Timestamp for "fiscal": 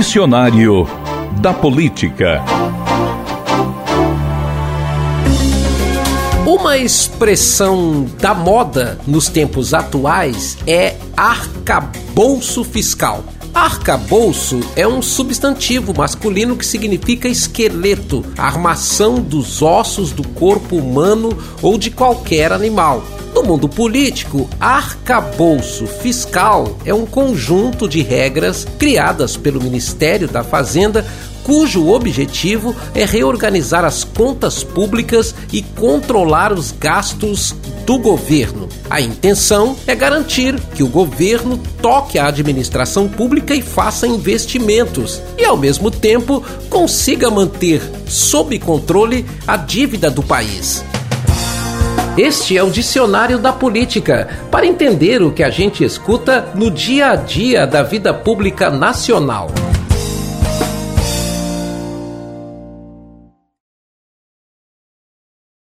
12.64-13.22, 25.86-26.76